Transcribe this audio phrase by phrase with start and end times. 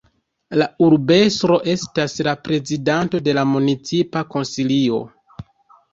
[0.59, 5.03] La urbestro estas la prezidanto de la Municipa Konsilio.